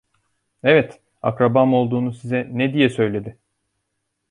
[0.63, 3.37] Evet, akrabam olduğunu size ne diye söyledi?